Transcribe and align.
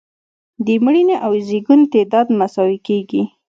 د 0.65 0.67
مړینې 0.83 1.15
او 1.25 1.31
زیږون 1.47 1.81
تعداد 1.93 2.27
مساوي 2.39 2.79
کیږي. 2.87 3.23